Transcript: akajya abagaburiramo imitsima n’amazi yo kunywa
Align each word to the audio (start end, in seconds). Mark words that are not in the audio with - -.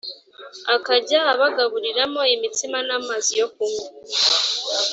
akajya 0.75 1.19
abagaburiramo 1.33 2.21
imitsima 2.35 2.77
n’amazi 2.87 3.31
yo 3.41 3.47
kunywa 3.53 3.87